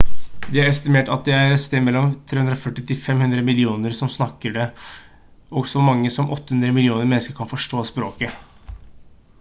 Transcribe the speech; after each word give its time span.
det 0.53 0.59
er 0.61 0.67
estimert 0.67 1.09
at 1.15 1.27
det 1.27 1.33
er 1.39 1.51
et 1.55 1.59
sted 1.63 1.83
mellom 1.87 2.07
340 2.31 2.87
til 2.91 2.97
500 3.09 3.43
millioner 3.49 3.97
som 3.99 4.11
snakker 4.15 4.57
det 4.57 4.65
og 5.61 5.71
så 5.75 5.85
mange 5.91 6.13
som 6.17 6.33
800 6.39 6.77
millioner 6.79 7.11
mennesker 7.13 7.39
kan 7.43 7.53
forstå 7.55 7.85
språket 7.93 8.75